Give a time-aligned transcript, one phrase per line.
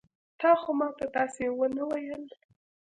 [0.39, 2.23] تا خو ما ته داسې ونه ويل.